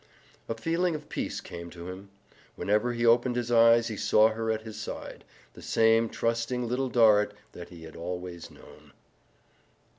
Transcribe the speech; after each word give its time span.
A 0.49 0.55
feeling 0.55 0.95
of 0.95 1.09
peace 1.09 1.39
came 1.41 1.69
to 1.69 1.87
him. 1.87 2.09
Whenever 2.55 2.91
he 2.93 3.05
opened 3.05 3.35
his 3.35 3.51
eyes 3.51 3.87
he 3.87 3.95
saw 3.97 4.29
her 4.29 4.49
at 4.49 4.63
his 4.63 4.75
side 4.75 5.23
the 5.53 5.61
same 5.61 6.09
trusting 6.09 6.67
Little 6.67 6.89
Dorrit 6.89 7.35
that 7.51 7.69
he 7.69 7.83
had 7.83 7.95
always 7.95 8.49
known. 8.49 8.93